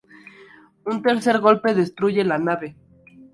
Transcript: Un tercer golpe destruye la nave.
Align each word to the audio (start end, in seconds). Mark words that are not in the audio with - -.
Un 0.91 1.03
tercer 1.03 1.37
golpe 1.39 1.75
destruye 1.75 2.23
la 2.25 2.39
nave. 2.39 2.75